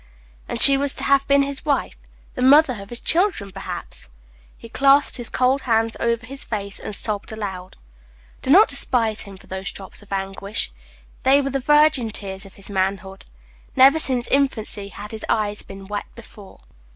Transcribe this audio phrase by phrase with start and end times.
[0.49, 1.95] And she was to have been his wife
[2.33, 4.09] the mother of his children perhaps.
[4.57, 7.77] He clasped his cold hands over his face, and sobbed aloud.
[8.41, 10.71] Do not despise him for those drops of anguish:
[11.21, 13.25] they were the virgin tears of his manhood.
[13.75, 16.61] Never since infancy had his eyes been wet before.